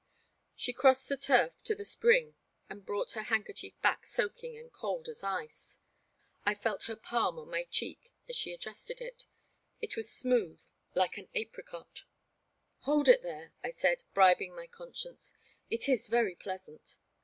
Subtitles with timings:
[0.55, 2.33] She crossed the turf to the spring
[2.67, 5.77] and brought her handkerchief back soaking and cold as ice.
[6.43, 9.27] I felt her palm on my cheek as she adjusted it.
[9.79, 12.05] It was smooth, like an apricot.
[12.79, 15.33] Hold it there," I said, bribing my conscience;
[15.69, 16.97] it is very pleasant."